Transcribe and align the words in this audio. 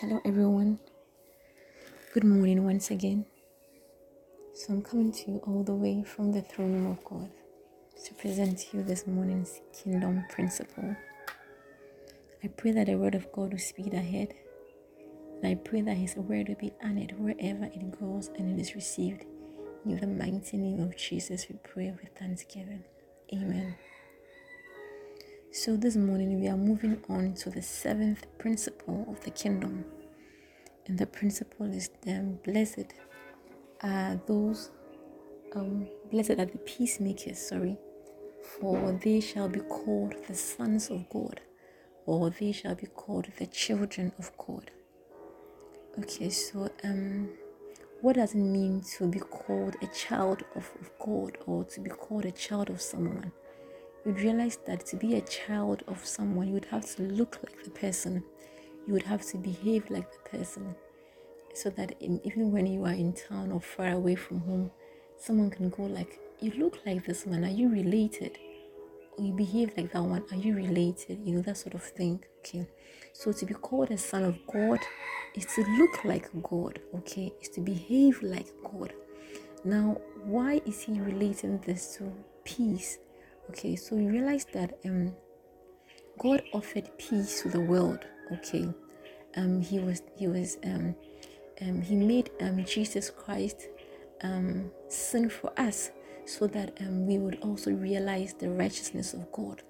Hello, 0.00 0.20
everyone. 0.26 0.78
Good 2.12 2.24
morning 2.24 2.64
once 2.64 2.90
again. 2.90 3.24
So, 4.52 4.74
I'm 4.74 4.82
coming 4.82 5.10
to 5.12 5.30
you 5.30 5.38
all 5.46 5.64
the 5.64 5.74
way 5.74 6.02
from 6.04 6.32
the 6.32 6.42
throne 6.42 6.74
room 6.74 6.86
of 6.92 7.02
God 7.02 7.30
to 8.04 8.14
present 8.14 8.58
to 8.58 8.76
you 8.76 8.82
this 8.82 9.06
morning's 9.06 9.60
kingdom 9.72 10.24
principle. 10.28 10.94
I 12.44 12.48
pray 12.48 12.72
that 12.72 12.88
the 12.88 12.96
word 12.96 13.14
of 13.14 13.32
God 13.32 13.52
will 13.52 13.58
speed 13.58 13.94
ahead, 13.94 14.34
and 15.24 15.46
I 15.46 15.54
pray 15.54 15.80
that 15.80 15.96
His 15.96 16.14
word 16.16 16.48
will 16.48 16.56
be 16.56 16.74
honored 16.84 17.14
wherever 17.18 17.64
it 17.64 17.98
goes 17.98 18.28
and 18.36 18.58
it 18.58 18.60
is 18.60 18.74
received. 18.74 19.24
In 19.86 19.98
the 19.98 20.06
mighty 20.06 20.58
name 20.58 20.80
of 20.82 20.96
Jesus, 20.98 21.46
we 21.48 21.56
pray 21.64 21.90
with 21.92 22.10
thanksgiving. 22.18 22.84
Amen. 23.32 23.76
So, 25.56 25.74
this 25.74 25.96
morning 25.96 26.38
we 26.38 26.48
are 26.48 26.56
moving 26.56 27.02
on 27.08 27.32
to 27.36 27.48
the 27.48 27.62
seventh 27.62 28.26
principle 28.36 29.06
of 29.08 29.24
the 29.24 29.30
kingdom. 29.30 29.86
And 30.86 30.98
the 30.98 31.06
principle 31.06 31.72
is 31.72 31.88
then 32.02 32.38
blessed 32.44 32.92
are 33.80 34.20
those, 34.26 34.70
um, 35.54 35.88
blessed 36.10 36.32
are 36.32 36.44
the 36.44 36.60
peacemakers, 36.66 37.38
sorry, 37.38 37.78
for 38.42 39.00
they 39.02 39.18
shall 39.18 39.48
be 39.48 39.60
called 39.60 40.14
the 40.28 40.34
sons 40.34 40.90
of 40.90 41.08
God, 41.08 41.40
or 42.04 42.28
they 42.28 42.52
shall 42.52 42.74
be 42.74 42.88
called 42.88 43.28
the 43.38 43.46
children 43.46 44.12
of 44.18 44.30
God. 44.36 44.70
Okay, 45.98 46.28
so 46.28 46.68
um, 46.84 47.30
what 48.02 48.16
does 48.16 48.34
it 48.34 48.44
mean 48.44 48.82
to 48.98 49.08
be 49.08 49.20
called 49.20 49.76
a 49.80 49.86
child 49.86 50.42
of, 50.54 50.70
of 50.82 50.90
God 50.98 51.38
or 51.46 51.64
to 51.64 51.80
be 51.80 51.88
called 51.88 52.26
a 52.26 52.32
child 52.32 52.68
of 52.68 52.82
someone? 52.82 53.32
You'd 54.06 54.20
realize 54.20 54.58
that 54.66 54.86
to 54.86 54.96
be 54.96 55.16
a 55.16 55.20
child 55.22 55.82
of 55.88 56.06
someone, 56.06 56.46
you 56.46 56.54
would 56.54 56.66
have 56.66 56.86
to 56.94 57.02
look 57.02 57.38
like 57.42 57.64
the 57.64 57.70
person, 57.70 58.22
you 58.86 58.92
would 58.92 59.02
have 59.02 59.26
to 59.26 59.36
behave 59.36 59.90
like 59.90 60.08
the 60.12 60.30
person, 60.30 60.76
so 61.54 61.70
that 61.70 62.00
in, 62.00 62.20
even 62.24 62.52
when 62.52 62.66
you 62.66 62.84
are 62.84 62.92
in 62.92 63.12
town 63.12 63.50
or 63.50 63.60
far 63.60 63.90
away 63.90 64.14
from 64.14 64.40
home, 64.40 64.70
someone 65.18 65.50
can 65.50 65.70
go 65.70 65.82
like, 65.82 66.20
"You 66.40 66.52
look 66.52 66.78
like 66.86 67.04
this 67.04 67.26
man. 67.26 67.44
Are 67.44 67.50
you 67.50 67.68
related?" 67.68 68.38
Or 69.18 69.24
you 69.24 69.32
behave 69.32 69.72
like 69.76 69.92
that 69.92 70.02
one. 70.02 70.24
Are 70.30 70.36
you 70.36 70.54
related? 70.54 71.18
You 71.24 71.36
know 71.36 71.42
that 71.42 71.56
sort 71.56 71.74
of 71.74 71.82
thing. 71.82 72.22
Okay. 72.40 72.66
So 73.14 73.32
to 73.32 73.46
be 73.46 73.54
called 73.54 73.90
a 73.90 73.98
son 73.98 74.24
of 74.24 74.38
God 74.46 74.78
is 75.34 75.46
to 75.54 75.64
look 75.78 76.04
like 76.04 76.28
God. 76.42 76.80
Okay, 76.94 77.32
is 77.40 77.48
to 77.50 77.60
behave 77.60 78.22
like 78.22 78.52
God. 78.62 78.92
Now, 79.64 79.96
why 80.22 80.60
is 80.66 80.82
he 80.82 81.00
relating 81.00 81.58
this 81.66 81.96
to 81.96 82.12
peace? 82.44 82.98
Okay, 83.50 83.76
so 83.76 83.96
you 83.96 84.08
realize 84.08 84.44
that 84.52 84.78
um 84.84 85.14
God 86.18 86.42
offered 86.52 86.90
peace 86.98 87.42
to 87.42 87.48
the 87.48 87.60
world. 87.60 88.00
Okay, 88.32 88.68
um 89.36 89.60
he 89.60 89.78
was 89.78 90.02
he 90.16 90.26
was 90.26 90.58
um 90.64 90.94
um 91.62 91.80
he 91.80 91.94
made 91.94 92.30
um 92.40 92.64
Jesus 92.64 93.10
Christ 93.10 93.68
um 94.22 94.70
sin 94.88 95.30
for 95.30 95.52
us 95.58 95.90
so 96.24 96.48
that 96.48 96.76
um 96.80 97.06
we 97.06 97.18
would 97.18 97.38
also 97.40 97.70
realize 97.70 98.34
the 98.34 98.50
righteousness 98.50 99.14
of 99.14 99.30
God. 99.30 99.62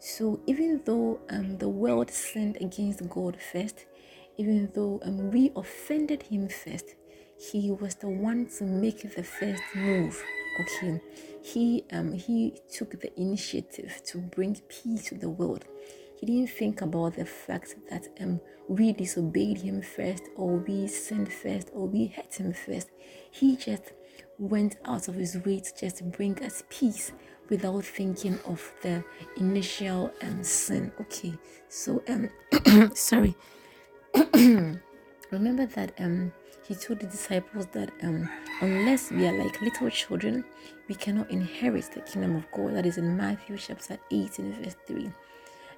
So 0.00 0.40
even 0.46 0.82
though 0.84 1.20
um 1.30 1.58
the 1.58 1.68
world 1.68 2.10
sinned 2.10 2.56
against 2.60 3.08
God 3.08 3.36
first, 3.52 3.86
even 4.36 4.68
though 4.74 5.00
um 5.04 5.30
we 5.30 5.52
offended 5.54 6.24
him 6.24 6.48
first, 6.48 6.96
he 7.38 7.70
was 7.70 7.94
the 7.94 8.08
one 8.08 8.46
to 8.58 8.64
make 8.64 9.14
the 9.14 9.22
first 9.22 9.62
move 9.76 10.20
okay 10.60 11.00
he 11.42 11.84
um 11.92 12.12
he 12.12 12.54
took 12.72 13.00
the 13.00 13.20
initiative 13.20 14.00
to 14.04 14.18
bring 14.18 14.54
peace 14.68 15.08
to 15.08 15.16
the 15.16 15.28
world. 15.28 15.64
He 16.18 16.26
didn't 16.26 16.50
think 16.50 16.82
about 16.82 17.16
the 17.16 17.24
fact 17.26 17.74
that 17.90 18.08
um 18.20 18.40
we 18.68 18.92
disobeyed 18.92 19.58
him 19.58 19.82
first 19.82 20.22
or 20.36 20.56
we 20.56 20.86
sinned 20.86 21.32
first 21.32 21.70
or 21.74 21.88
we 21.88 22.06
hurt 22.06 22.34
him 22.34 22.52
first. 22.52 22.90
He 23.30 23.56
just 23.56 23.92
went 24.38 24.76
out 24.84 25.08
of 25.08 25.16
his 25.16 25.36
way 25.44 25.60
to 25.60 25.72
just 25.76 26.08
bring 26.12 26.40
us 26.44 26.62
peace 26.70 27.12
without 27.48 27.84
thinking 27.84 28.38
of 28.46 28.72
the 28.82 29.02
initial 29.36 30.12
um 30.22 30.44
sin. 30.44 30.92
Okay 31.00 31.34
so 31.68 32.02
um 32.08 32.30
sorry 32.94 33.34
remember 35.32 35.66
that 35.66 35.92
um 35.98 36.32
he 36.66 36.74
told 36.74 37.00
the 37.00 37.06
disciples 37.06 37.66
that 37.72 37.90
um 38.02 38.28
unless 38.60 39.10
we 39.10 39.26
are 39.26 39.32
like 39.32 39.60
little 39.60 39.90
children 39.90 40.44
we 40.88 40.94
cannot 40.94 41.30
inherit 41.30 41.90
the 41.94 42.00
kingdom 42.02 42.36
of 42.36 42.50
god. 42.52 42.74
That 42.74 42.86
is 42.86 42.98
in 42.98 43.16
matthew 43.16 43.56
chapter 43.56 43.98
18 44.10 44.62
verse 44.62 44.76
3 44.86 45.10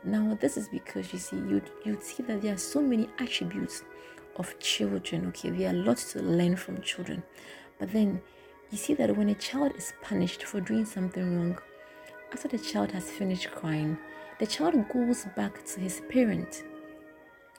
now 0.05 0.37
this 0.41 0.57
is 0.57 0.69
because 0.69 1.13
you 1.13 1.19
see 1.19 1.37
you 1.37 1.63
you 1.85 1.99
see 2.03 2.23
that 2.25 2.43
there 2.43 2.55
are 2.55 2.59
so 2.59 2.83
many 2.83 3.09
attributes 3.19 3.83
of 4.37 4.59
children 4.59 5.27
okay? 5.29 5.51
There 5.51 5.71
are 5.71 5.75
lots 5.75 6.13
to 6.13 6.23
learn 6.23 6.57
from 6.57 6.81
children. 6.83 7.23
But 7.79 7.93
then 7.93 8.21
you 8.71 8.79
see 8.79 8.95
that 8.95 9.17
when 9.17 9.29
a 9.29 9.35
child 9.35 9.73
is 9.77 9.93
punished 10.03 10.45
for 10.45 10.61
doing 10.61 10.85
something 10.85 11.37
wrong 11.37 11.59
after 12.33 12.49
the 12.49 12.59
child 12.59 12.91
has 12.91 13.11
finished 13.11 13.51
crying 13.53 13.97
the 14.41 14.47
child 14.47 14.75
goes 14.93 15.27
back 15.37 15.65
to 15.65 15.81
his 15.81 16.03
parent 16.09 16.65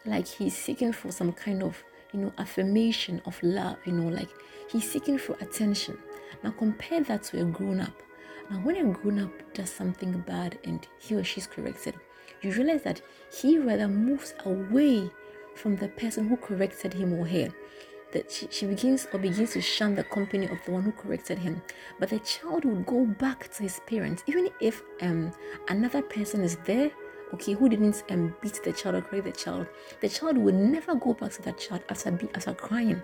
like 0.06 0.28
he's 0.28 0.56
seeking 0.56 0.94
for 0.94 1.12
some 1.12 1.32
kind 1.32 1.64
of 1.64 1.84
you 2.14 2.20
know 2.20 2.34
affirmation 2.38 3.22
of 3.26 3.42
love 3.44 3.78
you 3.86 3.92
know 3.92 4.08
like 4.08 4.30
he's 4.70 4.90
seeking 4.90 5.18
for 5.18 5.34
attention. 5.42 5.98
Now 6.44 6.52
compare 6.52 7.02
that 7.04 7.24
to 7.24 7.42
a 7.42 7.46
grown-up 7.46 8.02
now 8.50 8.58
when 8.58 8.76
a 8.76 8.84
grown-up 8.84 9.54
does 9.54 9.72
something 9.72 10.12
bad 10.28 10.60
and 10.64 10.88
he 11.00 11.16
or 11.16 11.24
she's 11.24 11.48
corrected 11.48 11.96
you 12.42 12.52
realize 12.52 12.84
that 12.84 13.02
he 13.32 13.58
rather 13.58 13.88
moves 13.88 14.34
away 14.46 15.10
from 15.56 15.76
the 15.78 15.88
person 15.90 16.28
who 16.28 16.38
corrected 16.38 16.94
him 16.94 17.14
or 17.14 17.26
her. 17.26 17.50
That 18.12 18.32
she, 18.32 18.48
she 18.50 18.66
begins 18.66 19.08
or 19.12 19.20
begins 19.20 19.54
to 19.54 19.62
shun 19.62 19.96
the 19.96 20.04
company 20.04 20.48
of 20.48 20.64
the 20.64 20.72
one 20.72 20.84
who 20.84 20.92
corrected 20.92 21.40
him. 21.40 21.62
But 22.00 22.10
the 22.10 22.20
child 22.20 22.64
would 22.64 22.86
go 22.86 23.06
back 23.06 23.52
to 23.54 23.64
his 23.64 23.80
parents 23.88 24.24
even 24.28 24.50
if 24.62 24.84
um 25.02 25.32
another 25.70 26.02
person 26.02 26.42
is 26.42 26.58
there 26.66 26.92
okay, 27.34 27.54
who 27.54 27.70
didn't 27.70 28.04
um, 28.10 28.36
beat 28.42 28.62
the 28.64 28.72
child 28.72 28.96
or 28.96 29.02
correct 29.02 29.26
the 29.26 29.32
child, 29.32 29.68
the 30.02 30.10
child 30.10 30.38
will 30.38 30.54
never 30.54 30.96
go 30.96 31.14
back 31.14 31.32
to 31.32 31.42
that 31.44 31.58
child 31.58 31.82
after 31.90 32.12
be, 32.12 32.28
after 32.36 32.54
crying. 32.54 33.02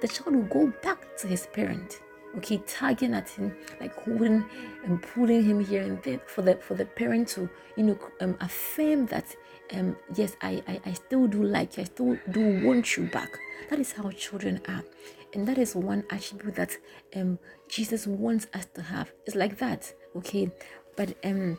The 0.00 0.08
child 0.08 0.34
will 0.36 0.42
go 0.42 0.72
back 0.82 1.16
to 1.18 1.26
his 1.26 1.46
parent, 1.52 2.00
okay, 2.36 2.58
tagging 2.66 3.14
at 3.14 3.28
him, 3.28 3.54
like 3.80 3.94
holding 3.94 4.44
and 4.84 5.02
pulling 5.02 5.42
him 5.44 5.64
here 5.64 5.82
and 5.82 6.02
there 6.02 6.20
for 6.26 6.42
the 6.42 6.56
for 6.56 6.74
the 6.74 6.84
parent 6.84 7.28
to 7.28 7.48
you 7.76 7.84
know 7.84 7.98
um, 8.20 8.36
affirm 8.40 9.06
that 9.06 9.34
um 9.72 9.96
yes 10.14 10.36
I, 10.42 10.62
I 10.68 10.80
I 10.86 10.92
still 10.92 11.26
do 11.26 11.42
like 11.42 11.76
you, 11.76 11.82
I 11.82 11.86
still 11.86 12.18
do 12.30 12.62
want 12.64 12.96
you 12.96 13.04
back. 13.04 13.38
That 13.70 13.78
is 13.78 13.92
how 13.92 14.10
children 14.10 14.60
are. 14.68 14.84
And 15.32 15.48
that 15.48 15.58
is 15.58 15.74
one 15.74 16.04
attribute 16.10 16.54
that 16.56 16.76
um 17.16 17.38
Jesus 17.68 18.06
wants 18.06 18.46
us 18.52 18.66
to 18.74 18.82
have. 18.82 19.12
It's 19.26 19.36
like 19.36 19.58
that, 19.58 19.92
okay? 20.16 20.50
But 20.96 21.16
um 21.24 21.58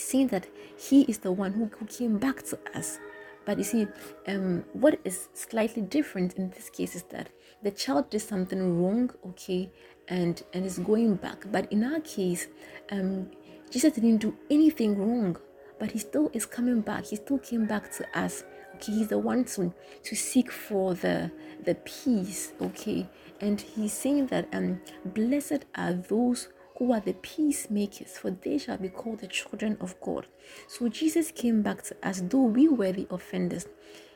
seeing 0.00 0.28
that 0.28 0.46
he 0.76 1.02
is 1.02 1.18
the 1.18 1.32
one 1.32 1.52
who, 1.52 1.66
who 1.78 1.86
came 1.86 2.18
back 2.18 2.42
to 2.44 2.58
us. 2.74 2.98
But 3.44 3.58
you 3.58 3.64
see 3.64 3.86
um 4.26 4.64
what 4.72 4.98
is 5.04 5.28
slightly 5.34 5.82
different 5.82 6.34
in 6.34 6.50
this 6.50 6.68
case 6.70 6.94
is 6.96 7.04
that 7.04 7.28
the 7.62 7.70
child 7.70 8.10
did 8.10 8.20
something 8.20 8.82
wrong 8.82 9.10
okay 9.24 9.70
and 10.08 10.42
and 10.52 10.66
is 10.66 10.78
going 10.78 11.14
back. 11.16 11.46
But 11.50 11.70
in 11.72 11.84
our 11.84 12.00
case 12.00 12.48
um 12.90 13.30
jesus 13.70 13.94
didn't 13.94 14.18
do 14.18 14.36
anything 14.50 14.96
wrong 14.96 15.36
but 15.78 15.90
he 15.90 15.98
still 15.98 16.30
is 16.32 16.46
coming 16.46 16.80
back. 16.80 17.06
He 17.06 17.16
still 17.16 17.38
came 17.38 17.66
back 17.66 17.92
to 17.92 18.18
us 18.18 18.44
okay? 18.76 18.92
He's 18.92 19.08
the 19.08 19.18
one 19.18 19.44
to 19.44 19.72
to 20.04 20.16
seek 20.16 20.50
for 20.50 20.94
the 20.94 21.30
the 21.64 21.74
peace 21.76 22.52
okay? 22.60 23.06
And 23.40 23.60
he's 23.60 23.92
saying 23.92 24.26
that 24.28 24.48
um 24.52 24.80
blessed 25.04 25.64
are 25.74 25.92
those 25.92 26.48
who 26.78 26.92
are 26.92 27.00
the 27.00 27.14
peacemakers, 27.14 28.18
for 28.18 28.30
they 28.30 28.58
shall 28.58 28.76
be 28.76 28.88
called 28.88 29.20
the 29.20 29.26
children 29.26 29.76
of 29.80 29.98
God. 30.00 30.26
So 30.68 30.88
Jesus 30.88 31.30
came 31.30 31.62
back 31.62 31.82
to 31.84 31.96
us, 32.02 32.22
though 32.22 32.42
we 32.44 32.68
were 32.68 32.92
the 32.92 33.06
offenders. 33.10 33.66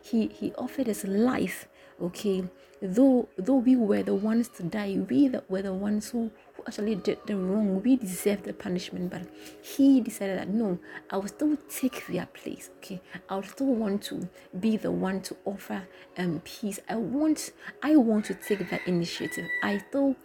He 0.02 0.28
he 0.28 0.52
offered 0.54 0.86
his 0.86 1.04
life, 1.04 1.68
okay. 2.00 2.44
Though 2.82 3.28
though 3.36 3.56
we 3.56 3.76
were 3.76 4.02
the 4.02 4.14
ones 4.14 4.48
to 4.56 4.62
die, 4.62 4.98
we 5.08 5.28
that 5.28 5.50
were 5.50 5.60
the 5.60 5.74
ones 5.74 6.10
who, 6.10 6.30
who 6.54 6.62
actually 6.66 6.94
did 6.94 7.18
the 7.26 7.36
wrong. 7.36 7.82
We 7.82 7.96
deserved 7.96 8.44
the 8.44 8.54
punishment, 8.54 9.10
but 9.10 9.22
he 9.62 10.00
decided 10.00 10.38
that 10.38 10.48
no, 10.48 10.78
I 11.10 11.18
will 11.18 11.28
still 11.28 11.58
take 11.68 12.06
their 12.06 12.24
place. 12.26 12.70
Okay, 12.78 13.00
I 13.28 13.34
will 13.36 13.42
still 13.42 13.74
want 13.74 14.02
to 14.04 14.26
be 14.58 14.78
the 14.78 14.90
one 14.90 15.20
to 15.22 15.36
offer 15.44 15.82
um 16.16 16.40
peace. 16.44 16.80
I 16.88 16.96
want 16.96 17.52
I 17.82 17.96
want 17.96 18.24
to 18.26 18.34
take 18.34 18.68
that 18.70 18.86
initiative. 18.86 19.46
I 19.62 19.82
still 19.88 20.16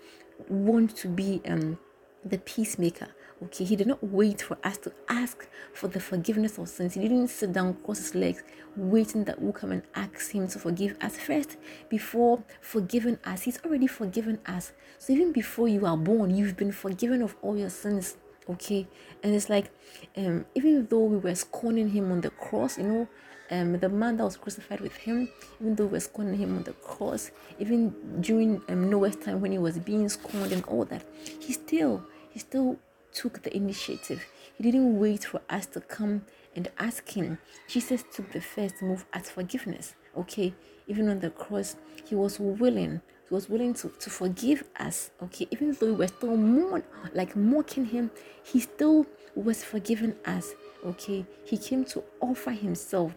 want 0.47 0.95
to 0.97 1.09
be 1.09 1.41
um 1.45 1.77
the 2.25 2.39
peacemaker. 2.39 3.07
Okay, 3.43 3.65
he 3.65 3.75
did 3.75 3.87
not 3.87 4.03
wait 4.03 4.41
for 4.41 4.57
us 4.63 4.77
to 4.77 4.93
ask 5.09 5.47
for 5.73 5.87
the 5.87 5.99
forgiveness 5.99 6.57
of 6.57 6.69
sins. 6.69 6.93
He 6.93 7.01
didn't 7.01 7.27
sit 7.27 7.53
down, 7.53 7.75
cross 7.83 7.97
his 7.97 8.15
legs, 8.15 8.43
waiting 8.75 9.25
that 9.25 9.41
we'll 9.41 9.53
come 9.53 9.71
and 9.71 9.83
ask 9.93 10.31
him 10.31 10.47
to 10.47 10.59
forgive 10.59 10.95
us 11.01 11.17
first 11.17 11.57
before 11.89 12.43
forgiving 12.61 13.19
us. 13.25 13.43
He's 13.43 13.59
already 13.63 13.87
forgiven 13.87 14.39
us. 14.45 14.71
So 14.97 15.13
even 15.13 15.33
before 15.33 15.67
you 15.67 15.85
are 15.85 15.97
born, 15.97 16.35
you've 16.35 16.57
been 16.57 16.71
forgiven 16.71 17.21
of 17.21 17.35
all 17.41 17.57
your 17.57 17.69
sins. 17.69 18.17
Okay, 18.47 18.87
and 19.23 19.33
it's 19.33 19.49
like, 19.49 19.71
um, 20.15 20.45
even 20.53 20.87
though 20.87 21.03
we 21.03 21.17
were 21.17 21.35
scorning 21.35 21.89
him 21.89 22.11
on 22.11 22.21
the 22.21 22.29
cross, 22.29 22.77
you 22.77 22.83
know, 22.83 23.07
um, 23.51 23.77
the 23.79 23.89
man 23.89 24.17
that 24.17 24.23
was 24.23 24.37
crucified 24.37 24.79
with 24.79 24.95
him, 24.95 25.29
even 25.59 25.75
though 25.75 25.85
we 25.85 25.93
were 25.93 25.99
scorning 25.99 26.37
him 26.37 26.55
on 26.57 26.63
the 26.63 26.73
cross, 26.73 27.31
even 27.59 27.93
during 28.21 28.61
um, 28.69 28.89
Noah's 28.89 29.15
time 29.15 29.41
when 29.41 29.51
he 29.51 29.57
was 29.57 29.77
being 29.79 30.07
scorned 30.09 30.51
and 30.51 30.63
all 30.65 30.85
that, 30.85 31.05
he 31.39 31.53
still, 31.53 32.03
he 32.35 32.39
still 32.39 32.77
took 33.13 33.43
the 33.43 33.55
initiative. 33.55 34.25
He 34.57 34.63
didn't 34.63 34.99
wait 34.99 35.23
for 35.23 35.41
us 35.49 35.65
to 35.67 35.79
come 35.79 36.25
and 36.53 36.67
ask 36.77 37.07
him. 37.07 37.37
Jesus 37.65 38.03
took 38.13 38.29
the 38.33 38.41
first 38.41 38.81
move 38.81 39.05
as 39.13 39.29
forgiveness. 39.29 39.95
Okay, 40.17 40.53
even 40.85 41.07
on 41.07 41.21
the 41.21 41.29
cross, 41.29 41.77
he 42.03 42.13
was 42.13 42.37
willing. 42.37 42.99
He 43.29 43.33
was 43.33 43.47
willing 43.47 43.73
to, 43.75 43.87
to 43.87 44.09
forgive 44.09 44.65
us. 44.77 45.11
Okay, 45.23 45.47
even 45.49 45.77
though 45.79 45.85
we 45.85 45.93
were 45.93 46.07
still 46.09 46.35
more 46.35 46.83
like 47.13 47.37
mocking 47.37 47.85
him, 47.85 48.11
he 48.43 48.59
still 48.59 49.05
was 49.33 49.63
forgiving 49.63 50.13
us. 50.25 50.55
Okay, 50.85 51.25
he 51.45 51.57
came 51.57 51.85
to 51.85 52.03
offer 52.19 52.51
himself 52.51 53.13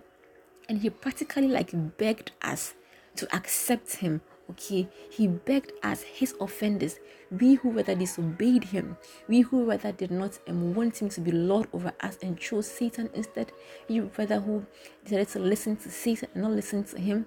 and 0.68 0.78
he 0.78 0.90
practically 0.90 1.48
like 1.48 1.72
begged 1.96 2.30
us 2.40 2.74
to 3.16 3.34
accept 3.34 3.96
him 3.96 4.20
okay? 4.50 4.88
He 5.10 5.26
begged 5.26 5.72
us 5.82 6.02
his 6.02 6.34
offenders 6.40 6.98
we 7.30 7.54
who 7.54 7.70
rather 7.70 7.94
disobeyed 7.94 8.64
him 8.64 8.96
we 9.28 9.42
who 9.42 9.64
rather 9.64 9.92
did 9.92 10.10
not 10.10 10.38
um, 10.48 10.74
want 10.74 11.00
him 11.00 11.08
to 11.08 11.20
be 11.20 11.30
lord 11.30 11.68
over 11.72 11.92
us 12.00 12.16
and 12.22 12.38
chose 12.38 12.66
satan 12.66 13.10
instead 13.14 13.52
you 13.86 14.10
rather 14.16 14.40
who 14.40 14.64
decided 15.04 15.28
to 15.28 15.38
listen 15.38 15.76
to 15.76 15.90
satan 15.90 16.28
and 16.32 16.42
not 16.42 16.52
listen 16.52 16.82
to 16.82 16.98
him 16.98 17.26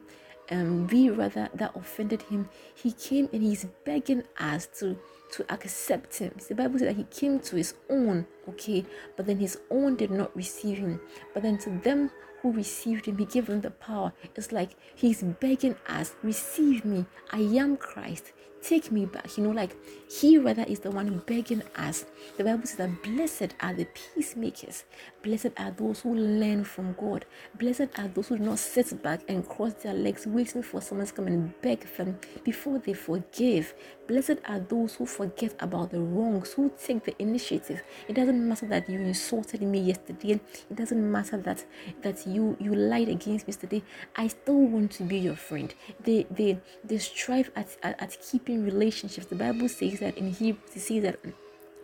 um, 0.50 0.88
we 0.88 1.10
rather 1.10 1.50
that 1.54 1.76
offended 1.76 2.22
him 2.24 2.50
he 2.74 2.92
came 2.92 3.30
and 3.32 3.44
he's 3.44 3.66
begging 3.86 4.24
us 4.40 4.66
to 4.66 4.98
to 5.32 5.46
accept 5.50 6.18
him. 6.18 6.34
The 6.48 6.56
bible 6.56 6.78
says 6.78 6.90
that 6.90 6.98
he 6.98 7.06
came 7.06 7.40
to 7.40 7.56
his 7.56 7.74
own 7.90 8.28
okay 8.48 8.86
but 9.16 9.26
then 9.26 9.38
his 9.38 9.60
own 9.70 9.96
did 9.96 10.12
not 10.12 10.36
receive 10.36 10.78
him 10.78 11.00
but 11.34 11.44
then 11.44 11.58
to 11.58 11.70
them 11.84 12.10
who 12.42 12.52
received 12.52 13.06
him, 13.06 13.18
he 13.18 13.26
gave 13.26 13.46
them 13.46 13.62
the 13.62 13.70
power. 13.70 14.12
It's 14.36 14.52
like 14.52 14.72
he's 14.96 15.22
begging 15.22 15.76
us, 15.88 16.16
receive 16.24 16.84
me. 16.84 17.06
I 17.32 17.38
am 17.38 17.78
Christ 17.78 18.34
take 18.62 18.92
me 18.92 19.06
back. 19.06 19.38
You 19.38 19.44
know, 19.44 19.52
like 19.52 19.76
he 20.10 20.38
rather 20.38 20.64
is 20.64 20.80
the 20.80 20.92
one 20.92 21.22
begging 21.26 21.64
us. 21.76 22.06
The 22.38 22.44
Bible 22.44 22.66
says 22.66 22.78
that 22.78 23.04
blessed 23.04 23.56
are 23.60 23.74
the 23.74 23.86
peacemakers, 23.86 24.86
blessed 25.24 25.52
are 25.58 25.72
those 25.72 26.02
who 26.02 26.16
learn 26.16 26.64
from 26.64 26.94
God, 26.94 27.26
blessed 27.58 27.90
are 27.98 28.08
those 28.08 28.28
who 28.28 28.38
do 28.38 28.44
not 28.44 28.60
sit 28.60 29.02
back 29.02 29.22
and 29.28 29.48
cross 29.48 29.74
their 29.74 29.94
legs 29.94 30.28
waiting 30.28 30.64
for 30.64 30.82
someone 30.82 31.08
to 31.08 31.14
come 31.14 31.28
and 31.28 31.60
beg 31.62 31.82
them 31.98 32.20
before 32.44 32.80
they 32.80 32.94
forgive. 32.94 33.74
Blessed 34.08 34.38
are 34.46 34.60
those 34.60 34.96
who 34.96 35.06
forget 35.06 35.56
about 35.60 35.92
the 35.92 36.00
wrongs, 36.00 36.54
who 36.54 36.72
take 36.84 37.04
the 37.04 37.20
initiative. 37.22 37.82
It 38.08 38.14
doesn't 38.14 38.31
matter 38.40 38.66
that 38.68 38.90
you 38.90 39.00
insulted 39.00 39.62
me 39.62 39.80
yesterday. 39.80 40.40
It 40.70 40.76
doesn't 40.76 41.12
matter 41.12 41.38
that 41.38 41.66
that 42.02 42.26
you 42.26 42.58
you 42.60 42.74
lied 42.74 43.10
against 43.10 43.48
me 43.48 43.52
yesterday. 43.52 43.84
I 44.16 44.28
still 44.28 44.62
want 44.62 44.92
to 44.94 45.04
be 45.04 45.18
your 45.18 45.36
friend. 45.36 45.74
They 46.04 46.26
they 46.30 46.60
they 46.84 46.98
strive 46.98 47.52
at, 47.56 47.78
at, 47.84 48.02
at 48.02 48.18
keeping 48.22 48.64
relationships. 48.64 49.28
The 49.28 49.36
Bible 49.36 49.70
says 49.70 50.00
that 50.00 50.18
in 50.18 50.32
Hebrews, 50.32 50.76
it 50.76 50.82
says 50.82 51.04
that 51.04 51.20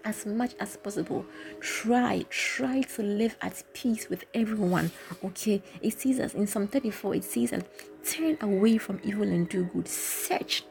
as 0.05 0.25
much 0.25 0.55
as 0.59 0.77
possible 0.77 1.25
try 1.59 2.25
try 2.29 2.81
to 2.81 3.03
live 3.03 3.35
at 3.41 3.61
peace 3.73 4.07
with 4.09 4.23
everyone 4.33 4.89
okay 5.21 5.61
it 5.81 5.99
says 5.99 6.17
that 6.17 6.33
in 6.33 6.47
psalm 6.47 6.65
34 6.65 7.15
it 7.15 7.23
says 7.25 7.49
that 7.49 7.65
turn 8.05 8.37
away 8.39 8.77
from 8.77 9.01
evil 9.03 9.23
and 9.23 9.49
do 9.49 9.65
good 9.65 9.87
search 9.87 10.63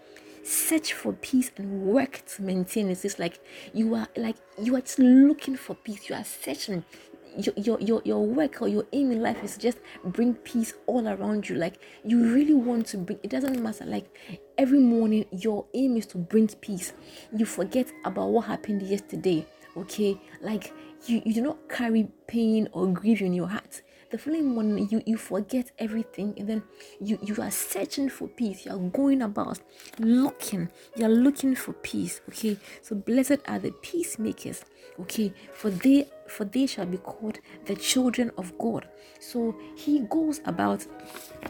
search 0.47 0.93
for 0.93 1.13
peace 1.13 1.51
and 1.57 1.83
work 1.83 2.23
to 2.27 2.43
maintain 2.43 2.91
it. 2.91 3.05
It's 3.05 3.19
like 3.19 3.41
you 3.75 3.95
are 3.95 4.09
like 4.17 4.37
you 4.61 4.77
are 4.77 4.81
just 4.81 4.99
looking 4.99 5.57
for 5.57 5.75
peace. 5.75 6.09
You 6.09 6.17
are 6.17 6.25
searching. 6.25 6.85
Your, 7.39 7.55
your 7.57 7.81
your 7.81 8.03
your 8.07 8.27
work 8.27 8.63
or 8.63 8.69
your 8.69 8.87
aim 8.95 9.11
in 9.13 9.21
life 9.21 9.45
is 9.45 9.59
just 9.59 9.77
bring 10.03 10.35
peace 10.37 10.73
all 10.87 11.07
around 11.07 11.49
you. 11.49 11.57
Like 11.57 11.79
you 12.03 12.33
really 12.33 12.55
want 12.55 12.87
to 12.89 12.97
bring 12.99 13.19
it 13.23 13.31
doesn't 13.31 13.63
matter. 13.63 13.85
Like 13.85 14.07
every 14.57 14.79
morning 14.81 15.27
your 15.31 15.67
aim 15.75 15.99
is 15.99 16.07
to 16.07 16.19
bring 16.19 16.49
peace. 16.49 16.95
You 17.37 17.45
forget 17.45 17.93
about 18.07 18.31
what 18.31 18.47
happened 18.47 18.81
yesterday 18.83 19.47
okay? 19.77 20.21
Like 20.41 20.73
you 21.07 21.23
you 21.25 21.35
do 21.35 21.43
not 21.43 21.69
carry 21.69 22.09
pain 22.27 22.69
or 22.73 22.87
grief 22.87 23.21
in 23.21 23.33
your 23.33 23.49
heart 23.49 23.83
the 24.11 24.19
following 24.19 24.55
morning 24.55 24.88
you 24.91 25.03
you 25.05 25.17
forget 25.17 25.73
everything 25.79 26.35
and 26.38 26.49
then 26.49 26.62
you 27.00 27.19
you 27.23 27.37
are 27.43 27.50
searching 27.50 28.08
for 28.08 28.29
peace. 28.29 28.64
You 28.64 28.73
are 28.73 28.91
going 28.91 29.23
about 29.23 29.58
looking. 29.99 30.69
You 30.94 31.06
are 31.06 31.11
looking 31.11 31.56
for 31.56 31.73
peace 31.73 32.20
okay? 32.29 32.56
So 32.82 32.94
blessed 32.94 33.38
are 33.49 33.58
the 33.58 33.73
peacemakers 33.73 34.64
okay? 35.00 35.32
For 35.55 35.70
they 35.70 36.08
for 36.29 36.44
they 36.44 36.67
shall 36.67 36.87
be 36.87 36.99
called 36.99 37.41
the 37.64 37.75
children 37.75 38.31
of 38.38 38.56
god. 38.58 38.88
So 39.19 39.56
he 39.76 40.00
goes 40.00 40.41
about 40.44 40.87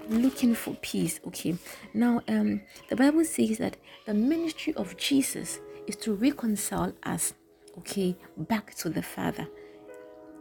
looking 0.08 0.54
for 0.54 0.74
peace 0.80 1.20
okay? 1.26 1.56
Now 1.92 2.22
um 2.28 2.62
the 2.88 2.96
bible 2.96 3.24
says 3.24 3.58
that 3.58 3.76
the 4.06 4.14
ministry 4.14 4.72
of 4.74 4.96
jesus 4.96 5.60
is 5.86 5.96
to 5.96 6.14
reconcile 6.14 6.92
us 7.02 7.34
okay 7.78 8.16
back 8.36 8.74
to 8.74 8.88
the 8.88 9.02
father 9.02 9.46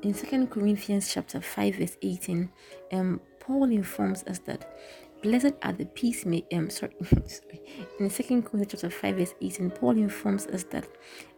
in 0.06 0.13
Second 0.13 0.52
Corinthians 0.52 1.12
chapter 1.12 1.42
5 1.42 1.75
verse 1.78 1.98
18, 2.04 2.48
um, 2.92 3.19
Paul 3.40 3.72
informs 3.72 4.24
us 4.25 4.38
that 4.46 4.78
blessed 5.24 5.54
are 5.63 5.74
the 5.74 5.88
peacemakers. 5.88 6.48
Um, 6.54 6.69
sorry, 6.69 6.94
sorry. 7.25 7.62
In 8.00 8.12
Second 8.12 8.44
Corinthians 8.44 8.84
chapter 8.84 8.92
5 8.92 9.16
verse 9.16 9.34
18, 9.42 9.72
Paul 9.72 9.98
informs 9.98 10.46
us 10.46 10.63
that 10.66 10.88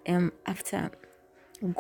um, 0.05 0.33
after 0.45 0.91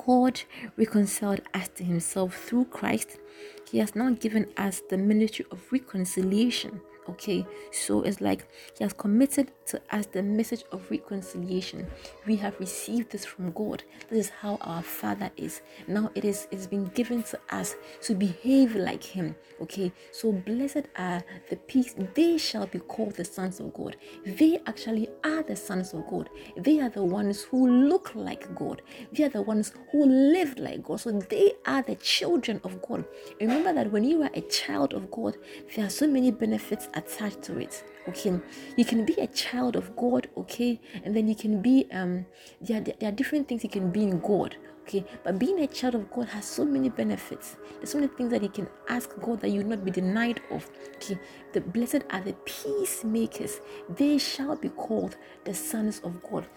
God 0.05 0.41
reconciled 0.77 1.41
us 1.53 1.67
to 1.75 1.83
himself 1.83 2.37
through 2.37 2.65
Christ, 2.65 3.19
he 3.69 3.79
has 3.79 3.95
now 3.95 4.09
given 4.11 4.47
us 4.57 4.81
the 4.89 4.97
ministry 4.97 5.45
of 5.51 5.61
reconciliation 5.71 6.81
okay? 7.09 7.45
So 7.71 8.01
it's 8.01 8.21
like 8.21 8.47
he 8.77 8.83
has 8.83 8.93
committed 8.93 9.51
to 9.67 9.81
us 9.91 10.05
the 10.07 10.23
message 10.23 10.63
of 10.71 10.89
reconciliation. 10.89 11.87
We 12.25 12.35
have 12.37 12.59
received 12.59 13.11
this 13.11 13.25
from 13.25 13.51
god. 13.51 13.83
This 14.09 14.27
is 14.27 14.31
how 14.41 14.57
our 14.61 14.83
father 14.83 15.31
is. 15.37 15.61
Now 15.87 16.11
it 16.15 16.25
is 16.25 16.47
it's 16.51 16.67
been 16.67 16.85
given 16.85 17.23
to 17.23 17.39
us 17.49 17.75
to 18.03 18.15
behave 18.15 18.75
like 18.75 19.03
him 19.03 19.35
okay? 19.61 19.91
So 20.11 20.31
blessed 20.31 20.87
are 20.97 21.23
the 21.49 21.55
peace. 21.55 21.95
They 22.13 22.37
shall 22.37 22.67
be 22.67 22.79
called 22.79 23.15
the 23.15 23.25
sons 23.25 23.59
of 23.59 23.73
god. 23.73 23.97
They 24.25 24.59
actually 24.65 25.09
are 25.23 25.43
the 25.43 25.55
sons 25.55 25.93
of 25.93 26.07
god. 26.07 26.29
They 26.57 26.79
are 26.79 26.89
the 26.89 27.03
ones 27.03 27.43
who 27.43 27.87
look 27.87 28.13
like 28.15 28.53
god. 28.55 28.81
They 29.11 29.23
are 29.23 29.29
the 29.29 29.41
ones 29.41 29.73
who 29.91 30.05
live 30.05 30.57
like 30.57 30.83
god. 30.83 31.01
So 31.01 31.11
they 31.11 31.53
are 31.65 31.81
the 31.81 31.95
children 31.95 32.61
of 32.63 32.81
god. 32.81 33.05
Remember 33.39 33.56
that 33.63 33.91
when 33.91 34.03
you 34.03 34.21
are 34.23 34.29
a 34.33 34.41
child 34.41 34.93
of 34.93 35.09
god 35.11 35.37
there 35.75 35.85
are 35.85 35.89
so 35.89 36.07
many 36.07 36.31
benefits 36.31 36.87
attached 36.93 37.41
to 37.41 37.59
it 37.59 37.83
okay? 38.07 38.39
You 38.75 38.85
can 38.85 39.05
be 39.05 39.13
a 39.13 39.27
child 39.27 39.75
of 39.75 39.95
god 39.95 40.27
okay? 40.37 40.79
And 41.03 41.15
then 41.15 41.27
you 41.27 41.35
can 41.35 41.61
be 41.61 41.87
um 41.91 42.25
there, 42.61 42.81
there 42.81 43.09
are 43.09 43.11
different 43.11 43.47
things 43.47 43.63
you 43.63 43.69
can 43.69 43.91
be 43.91 44.03
in 44.03 44.19
god 44.19 44.55
okay? 44.83 45.05
But 45.23 45.39
being 45.39 45.59
a 45.59 45.67
child 45.67 45.95
of 45.95 46.09
god 46.11 46.27
has 46.29 46.45
so 46.45 46.65
many 46.65 46.89
benefits. 46.89 47.57
There's 47.77 47.91
so 47.91 47.99
many 47.99 48.11
things 48.13 48.31
that 48.31 48.43
you 48.43 48.49
can 48.49 48.67
ask 48.89 49.09
god 49.19 49.41
that 49.41 49.49
you 49.49 49.61
will 49.61 49.69
not 49.69 49.85
be 49.85 49.91
denied 49.91 50.41
of 50.51 50.69
okay? 50.95 51.19
The 51.53 51.61
blessed 51.61 52.03
are 52.09 52.21
the 52.21 52.33
peacemakers. 52.45 53.59
They 53.89 54.17
shall 54.17 54.55
be 54.55 54.69
called 54.69 55.17
the 55.43 55.53
sons 55.53 55.99
of 56.03 56.21
god 56.23 56.47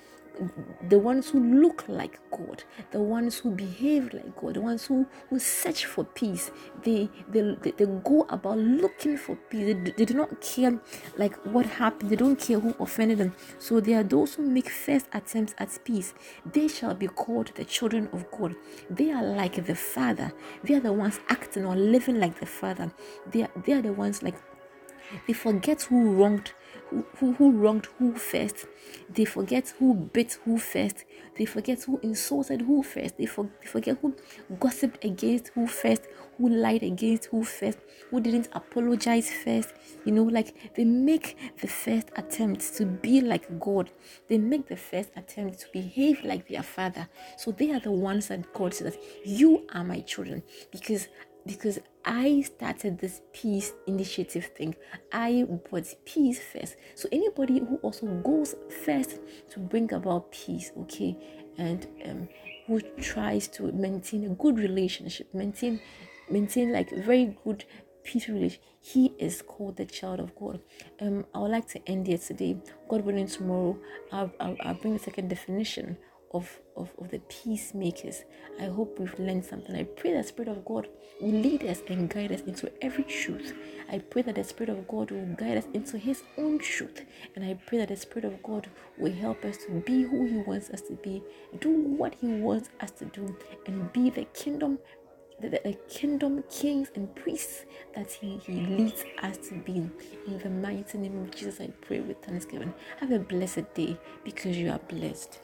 the 0.88 0.98
ones 0.98 1.30
who 1.30 1.60
look 1.60 1.84
like 1.88 2.18
God, 2.30 2.64
the 2.90 3.00
ones 3.00 3.38
who 3.38 3.50
behave 3.50 4.12
like 4.14 4.34
God, 4.36 4.54
the 4.54 4.60
ones 4.60 4.86
who, 4.86 5.06
who 5.28 5.38
search 5.38 5.84
for 5.84 6.04
peace, 6.04 6.50
they, 6.82 7.08
they, 7.28 7.56
they, 7.62 7.86
go 8.04 8.26
about 8.28 8.58
looking 8.58 9.16
for 9.16 9.36
peace. 9.36 9.74
They, 9.74 9.90
they 9.90 10.04
do 10.04 10.14
not 10.14 10.40
care 10.40 10.80
like 11.16 11.36
what 11.44 11.66
happened, 11.66 12.10
they 12.10 12.16
don't 12.16 12.38
care 12.38 12.58
who 12.58 12.74
offended 12.80 13.18
them. 13.18 13.34
So 13.58 13.80
they 13.80 13.94
are 13.94 14.02
those 14.02 14.34
who 14.34 14.42
make 14.46 14.70
first 14.70 15.06
attempts 15.12 15.54
at 15.58 15.78
peace. 15.84 16.14
They 16.50 16.68
shall 16.68 16.94
be 16.94 17.08
called 17.08 17.52
the 17.54 17.64
children 17.64 18.08
of 18.12 18.30
God. 18.30 18.54
They 18.88 19.10
are 19.10 19.22
like 19.22 19.66
the 19.66 19.74
Father. 19.74 20.32
They 20.64 20.74
are 20.74 20.80
the 20.80 20.92
ones 20.92 21.20
acting 21.28 21.64
or 21.66 21.76
living 21.76 22.18
like 22.18 22.40
the 22.40 22.46
Father. 22.46 22.92
They 23.30 23.42
are, 23.42 23.50
they 23.64 23.72
are 23.72 23.82
the 23.82 23.92
ones 23.92 24.22
like 24.22 24.36
they 25.26 25.32
forget 25.32 25.82
who 25.82 26.12
wronged 26.12 26.52
who, 26.90 27.32
who, 27.34 27.50
wronged 27.52 27.86
who 27.98 28.14
first. 28.14 28.66
They 29.08 29.24
forget 29.24 29.74
who 29.78 29.94
bit 29.94 30.38
who 30.44 30.58
first. 30.58 31.04
They 31.36 31.44
forget 31.44 31.82
who 31.84 31.98
insulted 32.02 32.62
who 32.62 32.82
first. 32.82 33.16
They, 33.16 33.26
for, 33.26 33.48
they 33.60 33.66
forget 33.66 33.98
who 34.00 34.14
gossiped 34.58 35.04
against 35.04 35.48
who 35.54 35.66
first, 35.66 36.02
who 36.38 36.48
lied 36.48 36.82
against 36.82 37.26
who 37.26 37.44
first, 37.44 37.78
who 38.10 38.20
didn't 38.20 38.48
apologize 38.52 39.30
first. 39.30 39.72
You 40.04 40.12
know, 40.12 40.24
like 40.24 40.74
they 40.74 40.84
make 40.84 41.36
the 41.60 41.68
first 41.68 42.08
attempt 42.16 42.74
to 42.76 42.86
be 42.86 43.20
like 43.20 43.60
God. 43.60 43.90
They 44.28 44.38
make 44.38 44.68
the 44.68 44.76
first 44.76 45.10
attempt 45.16 45.60
to 45.60 45.66
behave 45.72 46.24
like 46.24 46.48
their 46.48 46.62
father. 46.62 47.08
So 47.36 47.52
they 47.52 47.72
are 47.72 47.80
the 47.80 47.92
ones 47.92 48.28
that 48.28 48.52
God 48.52 48.74
says, 48.74 48.98
You 49.24 49.66
are 49.72 49.84
my 49.84 50.00
children 50.00 50.42
because 50.70 51.08
because 51.46 51.78
I 52.04 52.42
started 52.42 52.98
this 52.98 53.22
peace 53.32 53.72
initiative 53.86 54.46
thing. 54.56 54.74
I 55.12 55.46
put 55.64 55.94
peace 56.04 56.40
first. 56.40 56.76
So 56.94 57.08
anybody 57.12 57.58
who 57.58 57.76
also 57.82 58.06
goes 58.06 58.54
first 58.84 59.20
to 59.50 59.60
bring 59.60 59.92
about 59.92 60.32
peace, 60.32 60.72
okay, 60.78 61.16
and 61.58 61.86
um, 62.06 62.28
who 62.66 62.80
tries 63.00 63.48
to 63.48 63.72
maintain 63.72 64.24
a 64.24 64.30
good 64.30 64.58
relationship, 64.58 65.32
maintain 65.34 65.80
maintain 66.30 66.72
like 66.72 66.90
very 66.90 67.36
good 67.44 67.64
peace 68.04 68.28
relationship. 68.28 68.62
He 68.80 69.12
is 69.18 69.42
called 69.42 69.76
the 69.76 69.84
child 69.84 70.20
of 70.20 70.34
God. 70.34 70.60
Um, 71.00 71.26
I 71.34 71.38
would 71.40 71.50
like 71.50 71.68
to 71.68 71.88
end 71.88 72.06
here 72.06 72.18
today. 72.18 72.56
God 72.88 73.04
willing, 73.04 73.26
tomorrow 73.26 73.78
I'll, 74.10 74.32
I'll, 74.40 74.56
I'll 74.60 74.74
bring 74.74 74.94
the 74.94 75.00
second 75.00 75.28
definition 75.28 75.98
of, 76.32 76.60
of, 76.76 76.90
of 76.98 77.10
the 77.10 77.18
peacemakers. 77.20 78.22
I 78.60 78.64
hope 78.66 78.98
we've 78.98 79.18
learned 79.18 79.44
something. 79.44 79.74
I 79.74 79.84
pray 79.84 80.12
that 80.12 80.22
the 80.22 80.28
Spirit 80.28 80.48
of 80.48 80.64
God 80.64 80.88
will 81.20 81.32
lead 81.32 81.64
us 81.64 81.82
and 81.88 82.08
guide 82.08 82.32
us 82.32 82.42
into 82.42 82.70
every 82.82 83.04
truth. 83.04 83.54
I 83.90 83.98
pray 83.98 84.22
that 84.22 84.36
the 84.36 84.44
Spirit 84.44 84.70
of 84.70 84.86
God 84.86 85.10
will 85.10 85.26
guide 85.36 85.58
us 85.58 85.66
into 85.74 85.98
His 85.98 86.22
own 86.38 86.58
truth. 86.58 87.04
And 87.34 87.44
I 87.44 87.54
pray 87.66 87.78
that 87.78 87.88
the 87.88 87.96
Spirit 87.96 88.24
of 88.24 88.42
God 88.42 88.68
will 88.96 89.12
help 89.12 89.44
us 89.44 89.56
to 89.66 89.80
be 89.80 90.02
who 90.02 90.26
He 90.26 90.36
wants 90.38 90.70
us 90.70 90.82
to 90.82 90.92
be, 90.94 91.22
do 91.60 91.70
what 91.70 92.14
He 92.20 92.28
wants 92.28 92.70
us 92.80 92.92
to 92.92 93.06
do, 93.06 93.36
and 93.66 93.92
be 93.92 94.10
the 94.10 94.24
kingdom 94.26 94.78
the, 95.40 95.48
the, 95.48 95.72
kingdom 95.88 96.44
kings 96.50 96.90
and 96.94 97.14
priests 97.16 97.64
that 97.94 98.12
he, 98.12 98.36
he 98.44 98.60
leads 98.60 99.04
us 99.22 99.38
to 99.48 99.54
be. 99.54 99.88
In 100.26 100.38
the 100.42 100.50
mighty 100.50 100.98
name 100.98 101.18
of 101.22 101.34
Jesus, 101.34 101.62
I 101.62 101.68
pray 101.80 102.00
with 102.00 102.18
thanksgiving. 102.22 102.74
Have 102.98 103.10
a 103.10 103.18
blessed 103.18 103.72
day 103.72 103.96
because 104.22 104.58
you 104.58 104.70
are 104.70 104.80
blessed. 104.80 105.40